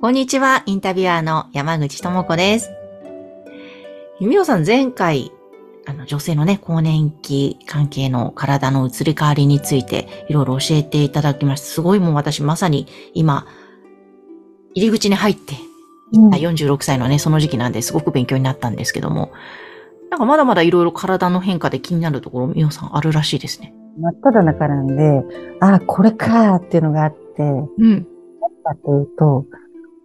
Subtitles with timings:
[0.00, 2.70] こんにちは、インタビュアーの山口智子です。
[4.20, 5.32] みおさん、前回、
[5.88, 11.66] あの、女性のね、更年期関係の体の移り変わりについて、いろいろ教えていただきました。
[11.66, 13.44] すごいもう私、まさに今、
[14.72, 15.54] 入り口に入って、
[16.12, 19.32] うん46歳のね、その時期なんですごく勉強になったんですけども、
[20.12, 23.74] なんかまだまだいろいろ体の変化で気になるところ、みおさんあるらしいですね。
[23.98, 25.24] 真っ只中なんで、
[25.58, 28.06] ああ、これかーっていうのがあって、何うん。
[28.62, 29.44] かというと、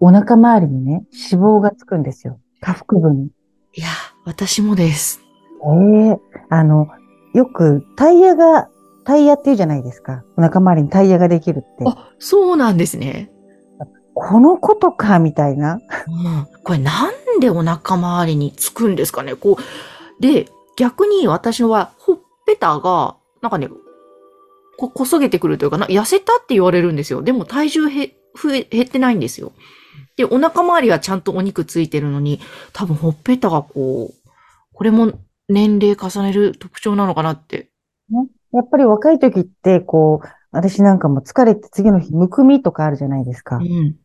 [0.06, 2.38] お腹周りにね、脂肪がつくんですよ。
[2.60, 3.28] 下腹部に。
[3.74, 3.88] いや、
[4.26, 5.22] 私もです。
[5.66, 6.90] ええあの、
[7.34, 8.68] よくタイヤが、
[9.06, 10.26] タイヤって言うじゃないですか。
[10.36, 11.86] お腹周りにタイヤができるって。
[11.86, 13.32] あ、そうなんですね。
[14.14, 15.76] このことか、みたいな。
[15.76, 20.22] うん、これなんでお腹周りにつくんですかねこう。
[20.22, 23.70] で、逆に私のは、ほっぺたが、なんかね、
[24.78, 27.22] こ、こそげてくるというかな、痩せたって言われるんですよ。
[27.22, 29.54] でも体重へ、増え、減ってないんですよ。
[30.16, 32.40] で、お腹周りはちゃんとお肉ついてるのに、
[32.72, 34.30] 多分ほっぺたがこう、
[34.74, 35.12] これも
[35.50, 37.70] 年齢重ねる特徴なのかなって。
[38.54, 43.64] やっぱり若い時って、こう、私なんかも疲れて次の日、むくみとかあるじゃないですかう。
[43.64, 43.96] ん。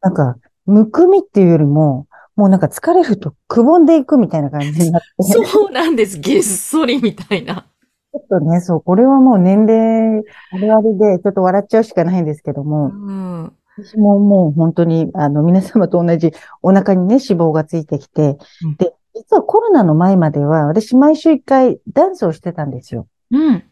[0.00, 5.08] なんか、むくみっていうよりも、もうなんか疲れるとくぼんでいくみたいな感じになって。
[5.22, 6.18] そうなんです。
[6.18, 7.66] げっそりみたいな。
[8.12, 13.52] ちょっとね、そう、これはもう年齢あるあるで、ちょっと笑っちゃうしかないんですけどうも、ん。
[13.84, 23.06] 私ももう本当に、あの、皆様と同じお腹にね、脂肪がついてきてうん、で、実はコロナの前までは、私毎週一回ダンスをしてたんですよ。
[23.30, 23.64] うん。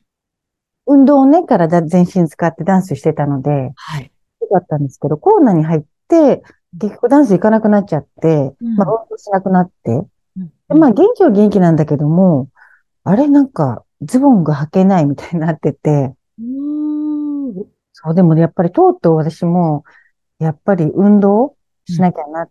[0.87, 4.11] 運動をね、体全身使ってダンスしてたので、はい。
[4.51, 6.43] だったんですけど、コロナに入って、
[6.79, 9.91] 結局ダンス行かなくなっちゃって、うんまあ、運動しなくなって、
[10.37, 12.49] うんでまあ、元気は元気なんだけども、
[13.05, 17.21] あれなんか、ズボンが履けないみたいになってて、うーん
[17.93, 19.85] そう、でもねやっぱりとうとう私も、
[20.41, 21.57] やっぱり運動
[21.87, 22.51] しなきゃなっ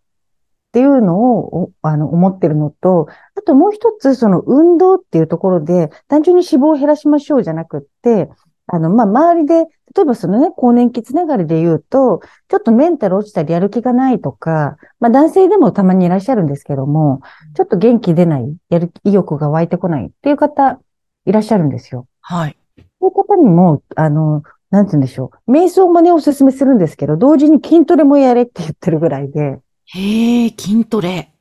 [0.72, 8.30] ていうのを、おあの、思ってるのと、あともう一つ、その運動っていうところで、単純に脂肪を減らしましょうじゃなくって、
[8.68, 17.22] あの、まあ、周りで、例えばそのね、更年期つながりで言うと、ちょっとメンタル落ちたりやる気がないとか、まあ、男性でもたまにいらっしゃるんですけども、
[17.56, 20.80] ちょっと元気出ない、やる意欲が湧いてこないっていう方、
[21.26, 22.06] いらっしゃるんですよ。
[22.22, 22.56] はい。
[22.78, 25.52] そういう方にも、あの、なんて言うんでしょう。
[25.52, 31.34] 瞑想もね、おすすめするんですけど、同時に筋トレもやれって言ってるぐらいで、へえ、筋トレ。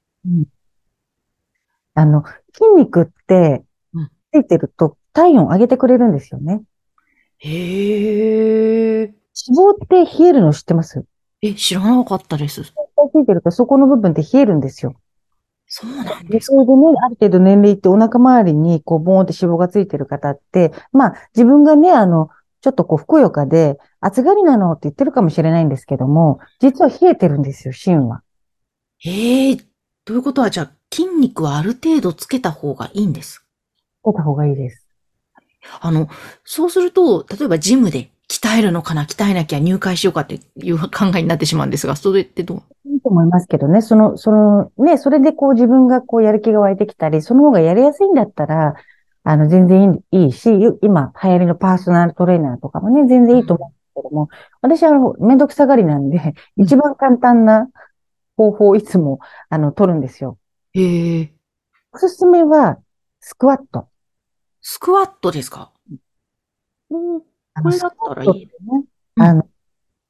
[1.94, 6.62] あの、筋肉ってうん、ついてると体温上げてくれるんですよね。
[7.38, 9.02] へえ。
[9.02, 9.14] 脂
[9.56, 11.04] 肪って冷えるの知ってます？
[11.42, 12.62] え、知らなかったです。
[12.62, 12.70] つ
[13.20, 14.94] いてるとそこの部分って冷えるんですよ。
[15.66, 22.30] そうなんで、ですそれでね、ある程度年齢ってお腹周りにこう、ボーンって脂肪がついてる方って、まあ、自分がね、あの、
[22.60, 28.22] ちょっとこう、ふくよかで、暑がりなのって言ってるかもしれないんですけども、実は冷えてるんですよ、芯は。
[28.98, 29.56] へえ、
[30.04, 33.44] ということは、じゃあ、筋肉はある程度つけた方がいいんです？
[34.04, 34.86] 出た方がいいです。
[35.80, 36.08] あの、
[36.44, 42.62] そうすると、例えばジムで鍛えるのかな、鍛えなきゃ入会しようかっていう考えになってしまうんですが、それってどう？
[42.90, 48.74] いいと思いますけどね、その、その、ね、それでこう自分がこうやる気が湧いてきたり、その方がやりやすいんだったら、
[49.30, 54.28] あの、全然いいし、よ今流行りのパーソナルトレーナーとかもね、全然いいと思うんですけども、
[54.62, 56.64] 私はあの、めんどくさがりなんで、うん。
[56.64, 57.68] 一番簡単な
[58.38, 59.18] 方法をいつも、
[59.50, 60.38] あの、取るんですよ。
[60.72, 61.32] へえ、
[61.92, 62.78] おすすめは、
[63.20, 63.88] スクワット。
[64.62, 65.72] スクワットですか？
[66.88, 68.46] うん、これだったらいい。
[68.46, 68.50] ね
[69.16, 69.22] うん。
[69.22, 69.46] あの、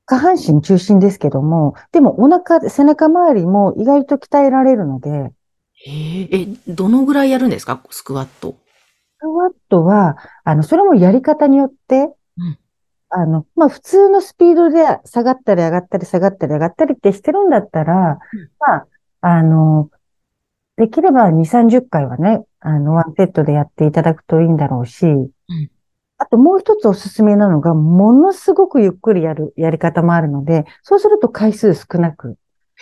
[0.06, 7.82] 下半身中心ですけども、でもお腹、背中周りも意外と鍛えられるので、へえ、え、どのぐらいやるんですか？
[7.90, 8.54] スクワット。
[9.18, 12.58] スクワットは、あの、それもやり方によって、うん
[13.10, 17.94] あの、まあ、普通のスピードで下がったり上がったり下がったり上がったりってしてるんだったら、
[18.32, 18.86] うんまあ、
[19.20, 19.90] あの、
[20.76, 25.06] できれば2、30回はね、あの、ワンセットでやっていただくといいんだろうし、
[26.18, 32.36] あともう一つおすすめなのが、ものすごくゆっくりやる、やり方もあるので、そうすると回数少なく。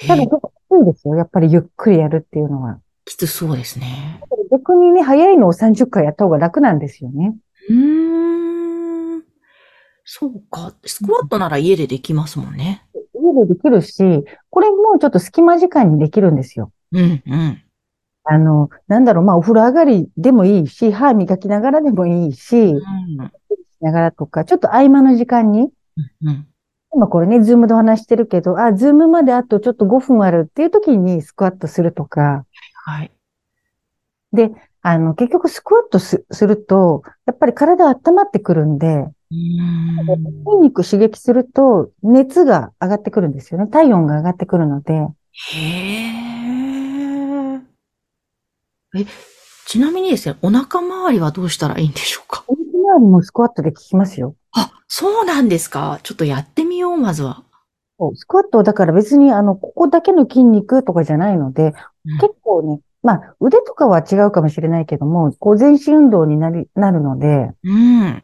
[0.06, 1.17] ただ、結構きついですよ。
[1.17, 2.81] やっぱりゆっくりやるっていうのは。
[3.05, 4.21] きつそうですね。
[4.50, 7.37] 逆にね、早いのを30回やった方が楽なんですよね。
[7.69, 9.22] うーん。
[10.04, 10.75] そうか。
[10.84, 12.87] スクワットなら家でできますもんね。
[13.14, 16.72] 家でできるし、これもちょっと隙間時間にできるんですよ。
[16.93, 17.62] うん、うん。
[18.25, 22.82] あの、なんだろう、まあ、お風呂上がりでもいいし、歯磨きながらでもいいし、うん、し
[23.81, 25.69] ながらとか、ちょっと合間の時間に、
[26.22, 26.46] うん。
[26.92, 32.44] 今これね、 Zoom でお話してるけど、あ、 Zoom まであとちょっと5分あるっていう時にスクワットするとか、
[32.84, 33.10] はい。
[34.37, 34.53] で、
[34.83, 39.97] あの、結局スクワットすすると、やっぱり体温まってくるんで、うん。
[40.47, 43.67] 筋肉刺激すると熱が上がってくるんですよね。
[43.67, 45.06] 体温が上がってくるので、へ
[47.56, 47.61] え。
[48.97, 49.05] え、
[49.67, 52.44] ちなみにですね、お腹周りはどうしたらいいんでしょうか？
[52.47, 54.37] お肉周りもスクワットで効きますよ。
[54.53, 55.99] あ、そうなんですか。
[56.05, 57.43] ちょっとやってみよう、まずは。
[58.15, 61.75] スクワットだから別にあの、ここだけの筋肉とかじゃないので、
[62.05, 68.03] うん結構ね、まあ腕とかは違うかもしれないけども、こう全身運動になり、なるので、うん。
[68.08, 68.23] へ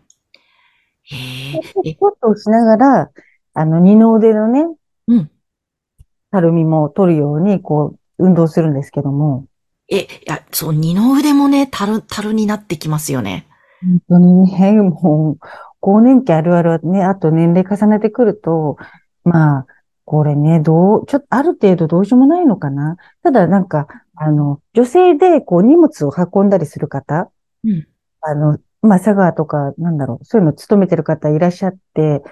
[1.57, 1.63] え。
[1.63, 3.11] スえ、クワットをしながら、
[3.55, 4.65] あの、二の腕のね、
[5.07, 5.31] うん。
[6.33, 9.47] たるみも取るように、こう、運動するんですけども、
[9.89, 13.47] え、いや、そう、二の腕もね、たる、たるになってきますよね。
[13.83, 15.47] 本当にね、もう、
[15.81, 18.77] 更年期あるあるはね、あと年齢重ねてくると、
[19.25, 19.67] まあ、
[20.05, 22.97] これね、どう、ちょっとある程度どうしようもないのかな。
[23.23, 27.31] ただなんか、あの、女性でこう荷物を運んだりする方、
[27.65, 27.87] うん。
[28.21, 32.23] あの、まあ、佐川とか、なんだろう、そういうの勤めてる方いらっしゃって、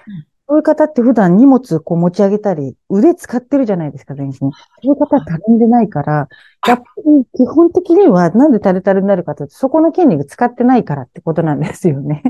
[0.47, 4.33] そういう方って普段荷物こう持ち上げたり、腕使ってるじゃないですか、全身。
[4.37, 4.51] そう
[4.87, 6.27] いう方はたるんでないから、
[6.67, 12.21] やっぱり基本的にはなんでタルタルになるかというと、そこの筋肉使ってないからってことなんですよね。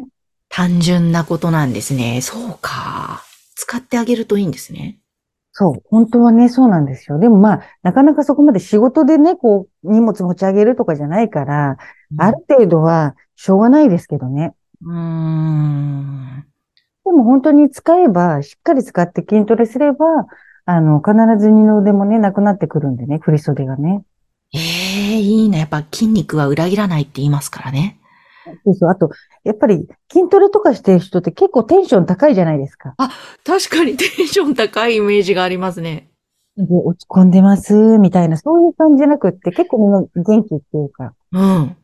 [0.50, 2.22] 単純なことなんですね。
[2.22, 3.24] そうか。
[3.56, 5.01] 使ってあげるといいんですね。
[5.54, 7.20] そう、本当はね、そうなんですよ。
[7.20, 11.78] でもまあ、なかなかそこまで仕事でね、こう、荷物持ち上げるとかじゃないから、
[12.18, 14.54] ある程度はしょうがないですけどね。
[14.82, 16.46] うーん。
[17.04, 20.06] でも本当に使えば、しっかり使って筋トレすれば、
[20.66, 24.04] あの、必ず二の腕もね、なくなってくるんでね、振り袖がね。
[24.54, 25.60] ええいいな。
[25.60, 28.01] やっぱ筋肉は裏切らないって言いますからね。
[28.64, 28.90] そうそう。
[28.90, 29.10] あと、
[29.44, 32.96] やっぱり筋トレとかしてる人って結構テンション高いじゃないですか。
[33.46, 36.10] 確かにテンション高いイメージがありますね。
[36.58, 41.78] で、落ち込んでます、みたいな、そういう感じじゃなくって、結構みんな元気っていうか、うん。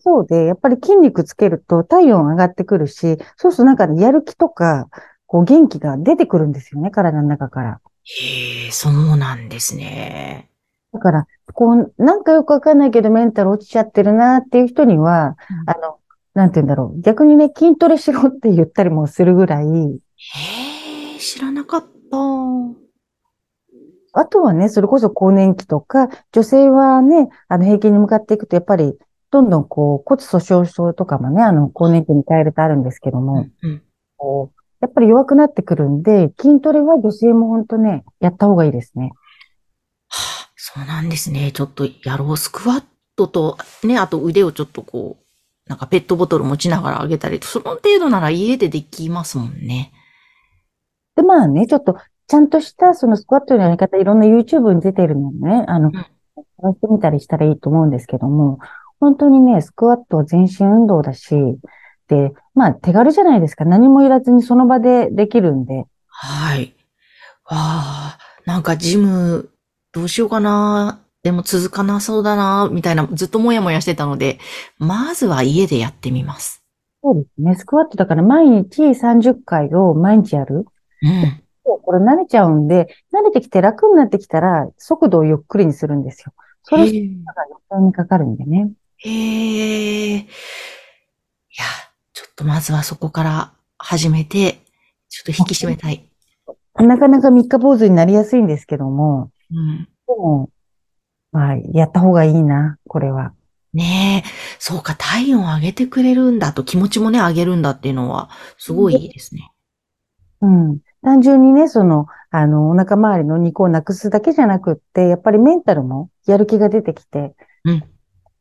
[0.00, 4.88] そうで、やっぱり筋肉つけると体温上がってくるし、そうするとなんかやる気とか、
[5.26, 7.80] こう元気が出てくるんですよね、体の中から。
[8.04, 10.48] へえ、そうなんですね。
[10.92, 15.97] だから、こう、なんかよくわかんないけどメンタル落ちちゃってるなっていう人には、うんあの、
[16.38, 17.00] なんて言うんだろう。
[17.00, 21.88] 逆にね、筋トレしろって言ったりもするぐらい、へえ、知らなかった。
[24.12, 28.96] あとはね、それこそ更年期とか、女性はね、あの、平均に向かっていくと、やっぱり、
[29.32, 33.82] どんどんこう、骨粗鬆症とかもね、あの、更年期に変えるとあるんですけども、うん。
[34.16, 39.10] こう、やっぱり弱くなってくるんで、筋トレは女性も本当ね、やった方がいいですね。
[40.06, 41.50] はあ、そうなんですね。
[41.50, 42.36] ちょっとやろう。
[42.36, 42.84] スクワッ
[43.16, 45.27] トと、ね、あと腕をちょっとこう、
[45.68, 49.92] なんかペットボトル持ちながら上げたり、その程度なら家でできますもんね。
[51.14, 55.92] で、まあね、ちょっと、ちゃんとしたそのスクワットのやり方、いろんな YouTube に出てるのね、あの、ん
[56.60, 58.58] 探してみたりしたらいいと思うんですけども、
[59.00, 61.34] 本当にね、スクワットは全身運動だし、
[62.08, 63.64] で、まあ手軽じゃないですか。
[63.64, 65.84] 何もいらずにその場でできるんで。
[66.06, 66.74] はい。
[67.44, 69.50] わあ、なんかジム、
[69.92, 71.00] どうしようかな。
[71.22, 74.38] でも続かなそうだな、みたいな、ずっともやもやしてたので、
[74.78, 76.62] まずは家でやってみます。
[77.02, 77.54] そうですね。
[77.56, 80.66] スクワットだから毎日30回を毎日やる。
[81.02, 81.42] うん。
[81.62, 86.32] これ慣れちゃうんで、慣れてきて楽になってきたら、速度をゆっくりにするんですよ。
[86.62, 87.14] それがへえ余
[87.70, 88.70] 計にかかるんでね。
[88.98, 90.16] へえ。
[90.18, 90.26] いや、
[92.12, 94.60] ちょっとまずはそこから始めて、
[95.08, 96.04] ちょっと引き締めたい。
[96.76, 99.88] なかなか三日坊主になりやすいんですけども、うん。
[100.06, 100.50] でも、
[101.32, 103.32] まあ、やった方がいいな、これは。
[103.74, 109.52] ねえ、そうか、体温上げてくれるんだと、気持ちもね、上げるんだっていうのは、すごいいいですね。
[110.40, 110.78] うん。
[111.02, 117.84] 単純にね、その、あの、お腹周りの肉をなくすだけじゃなくって、やっぱりメンタルもやる気が出てきて、うん。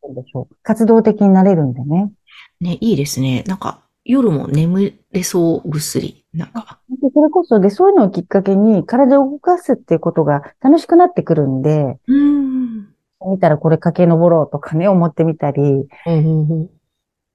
[0.03, 0.56] なんでしょう。
[0.63, 2.12] 活動的になれるんでね。
[2.62, 3.44] ね、いいですね。
[3.48, 6.25] なんか、夜も眠れそうぐっすり。
[6.34, 12.56] なんか、でそれこそ、で、そういうのをきっかけに体を動かすっていうことが楽しくなってくるんで、うーん。
[13.25, 15.88] 見たらこれ駆け上ろうとかね、思ってみたり、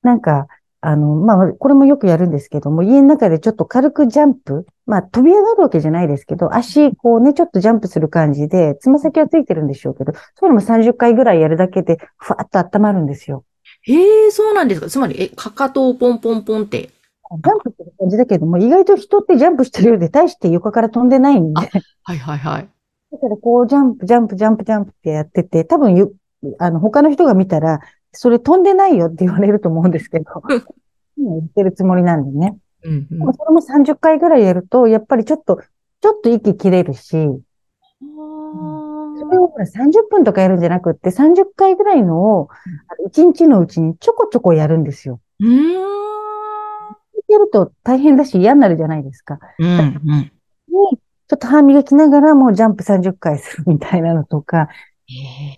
[0.03, 0.47] なんか、
[0.85, 13.45] あの、まあ、これもよくやるんですけども、家の中でちょっと軽くジャンプ、まあ、飛び上がるわけじゃないですけど、足、こうね、ちょっとジャンプする感じで、つま先はついてるんでしょうけど、そういうのも30回ぐらいやるだけで、ふわっと温まるんですよ。
[13.83, 14.89] へえ、そうなんですか。
[14.89, 16.91] つまり、え、かかとをポンポンポンって？
[17.45, 21.71] ジャンプする感じだけども、意外と人ってジャンプしてるようで、大して床から飛んでないんで、
[22.03, 22.69] はいはいはい。
[23.13, 26.15] だからこうジャンプ、ジャンプ、ジャンプ、ジャンプってやってて、多分ゆ、
[26.59, 27.81] あの、他の人が見たら、
[28.13, 30.25] それ飛んでないよって言われると思うんですけど、
[31.19, 32.57] 言ってるつもりなんでね。
[32.85, 35.61] うんでもそれも30回ぐらいやると、やっぱりちょっと、
[36.01, 37.17] ちょっと息切れるし、そ
[39.31, 42.49] れをほら30分とかやるんじゃなくって、30回ぐらいのを、
[43.07, 45.21] 1日のうちにちょこちょこやるんですよ。
[45.39, 46.03] うーん。
[47.29, 49.39] やると大変だし嫌になるじゃないですか。
[49.59, 49.69] うん。
[49.69, 50.33] うん。
[50.69, 50.99] に、
[51.33, 54.69] ちょっと歯磨きながらもうジャンプ30回するみたいなのとか、
[55.09, 55.15] え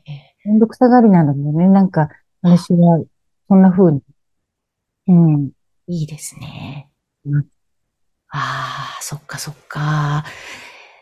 [0.08, 1.66] えめんどくさがりなんだよね。
[1.66, 2.10] なんか、
[2.42, 3.02] 私は、
[3.48, 4.00] そんな風に。
[5.08, 5.50] うん。
[5.88, 6.90] いいですね。
[7.24, 7.46] うん
[8.36, 10.24] ああ、そっかそっか。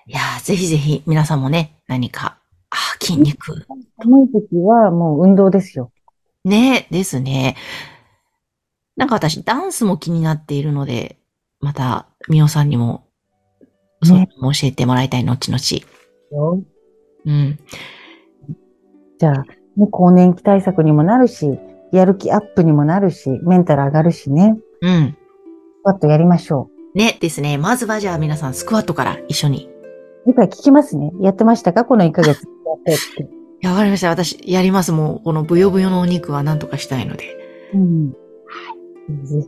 [0.07, 2.39] いやー、ぜひぜひ皆さんもね、何か、
[2.71, 3.67] あー筋肉。
[3.99, 5.93] 寒い時はもう運動ですよ。
[6.47, 7.57] ね、ですね。
[8.97, 11.19] なんか私、ダンスも気になっているので、
[11.61, 13.07] また、みおさんにも、
[14.03, 16.63] そう教えてもらいたい、後々。
[17.25, 17.59] うん。
[19.19, 19.45] じゃあ、
[19.77, 21.59] ね、更年期対策にもなるし、
[21.93, 24.57] やる気アップにもなるし、メンタル上がるしね。
[24.81, 25.17] うん。
[25.81, 27.59] スクワットやりましょね、ですね。
[27.59, 29.69] まずはじゃあ皆さん、スクワットから一緒に。
[30.27, 30.31] う。
[30.31, 31.13] 次回聞きますね。
[31.21, 31.85] やってましたか？
[31.85, 32.45] この1ヶ月
[33.61, 34.09] やわかりました。
[34.09, 34.91] 私、やります。
[34.91, 37.25] もう、このブヨブヨのお肉は何とかしたいので。
[37.75, 38.11] うん。
[38.11, 38.17] ぜ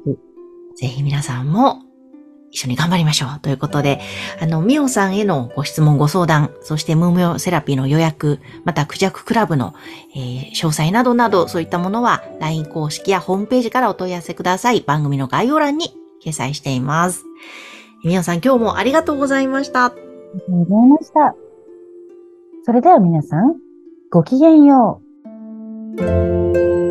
[0.04, 0.18] ひ。
[0.76, 1.80] ぜひ皆さんも
[2.54, 3.40] 一緒に頑張りましょう。
[3.40, 4.00] ということで、
[4.40, 9.74] あの、みおさんへのご質問、ご相談、そしてムームヨセラピーの予約、またクジャククラブの、
[10.14, 14.82] えー詳細などなど、そういったものは LINE 公式やホームページからお問い合わせください。
[14.82, 17.24] 番組の概要欄に掲載しています。
[18.04, 19.86] みおさん、今日もありがとうございました。
[19.86, 21.34] ありがとうございました。
[22.62, 23.56] それでは皆さん、
[24.10, 25.02] ごきげんよ
[25.98, 26.83] う。